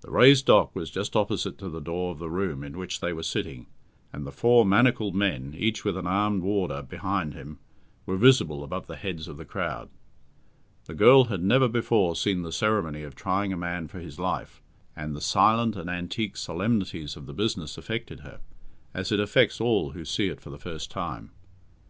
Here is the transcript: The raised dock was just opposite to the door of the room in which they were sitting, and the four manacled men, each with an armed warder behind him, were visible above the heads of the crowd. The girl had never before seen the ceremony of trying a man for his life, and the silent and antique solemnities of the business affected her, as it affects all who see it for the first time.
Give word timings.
The 0.00 0.10
raised 0.10 0.46
dock 0.46 0.74
was 0.74 0.88
just 0.90 1.14
opposite 1.14 1.58
to 1.58 1.68
the 1.68 1.82
door 1.82 2.10
of 2.12 2.18
the 2.18 2.30
room 2.30 2.64
in 2.64 2.78
which 2.78 3.00
they 3.00 3.12
were 3.12 3.22
sitting, 3.22 3.66
and 4.10 4.26
the 4.26 4.32
four 4.32 4.64
manacled 4.64 5.14
men, 5.14 5.54
each 5.54 5.84
with 5.84 5.98
an 5.98 6.06
armed 6.06 6.42
warder 6.42 6.80
behind 6.80 7.34
him, 7.34 7.58
were 8.06 8.16
visible 8.16 8.64
above 8.64 8.86
the 8.86 8.96
heads 8.96 9.28
of 9.28 9.36
the 9.36 9.44
crowd. 9.44 9.90
The 10.86 10.94
girl 10.94 11.24
had 11.24 11.42
never 11.42 11.68
before 11.68 12.16
seen 12.16 12.40
the 12.40 12.52
ceremony 12.52 13.02
of 13.02 13.14
trying 13.14 13.52
a 13.52 13.56
man 13.58 13.86
for 13.86 14.00
his 14.00 14.18
life, 14.18 14.62
and 14.96 15.14
the 15.14 15.20
silent 15.20 15.76
and 15.76 15.90
antique 15.90 16.38
solemnities 16.38 17.14
of 17.14 17.26
the 17.26 17.34
business 17.34 17.76
affected 17.76 18.20
her, 18.20 18.40
as 18.94 19.12
it 19.12 19.20
affects 19.20 19.60
all 19.60 19.90
who 19.90 20.06
see 20.06 20.28
it 20.28 20.40
for 20.40 20.48
the 20.48 20.56
first 20.58 20.90
time. 20.90 21.32